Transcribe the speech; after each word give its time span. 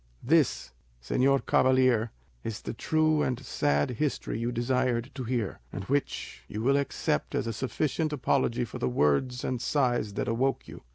This, 0.23 0.71
señor 0.99 1.45
cavalier, 1.45 2.09
is 2.43 2.61
the 2.63 2.73
true 2.73 3.21
and 3.21 3.39
sad 3.45 3.91
history 3.91 4.39
you 4.39 4.51
desired 4.51 5.11
to 5.13 5.25
hear, 5.25 5.59
and 5.71 5.83
which 5.83 6.41
you 6.47 6.63
will 6.63 6.75
accept 6.75 7.35
as 7.35 7.45
a 7.45 7.53
sufficient 7.53 8.11
apology 8.11 8.65
for 8.65 8.79
the 8.79 8.89
words 8.89 9.43
and 9.43 9.61
sighs 9.61 10.15
that 10.15 10.27
awoke 10.27 10.67
you. 10.67 10.81